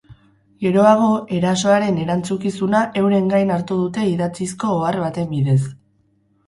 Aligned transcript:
Geroago, 0.63 1.09
erasoaren 1.39 1.99
erantzukizuna 2.05 2.81
euren 3.03 3.31
gain 3.35 3.53
hartu 3.59 3.79
dute 3.85 4.09
idatzizko 4.17 4.75
ohar 4.81 5.01
baten 5.07 5.31
bidez. 5.37 5.63